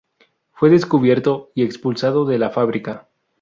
Fue 0.53 0.71
descubierto 0.71 1.51
y 1.53 1.61
expulsado 1.61 2.25
de 2.25 2.39
la 2.39 2.49
fábrica. 2.49 3.07